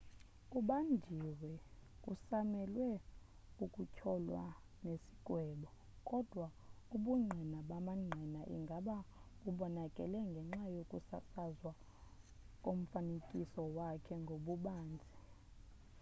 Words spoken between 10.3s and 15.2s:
ngenxa yokusasazwa komfanekiso wakhe ngobubanzi